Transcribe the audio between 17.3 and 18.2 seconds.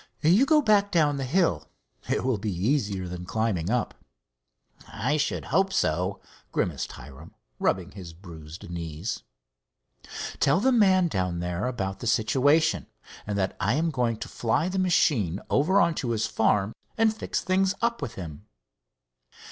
things up with